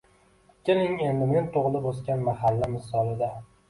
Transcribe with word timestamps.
Keling, 0.69 0.95
endi 1.09 1.29
men 1.35 1.53
tug‘ilib 1.59 1.87
o‘sgan 1.93 2.29
mahalla 2.33 2.75
misolida 2.77 3.35